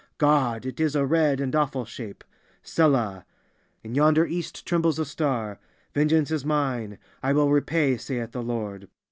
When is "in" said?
3.83-3.93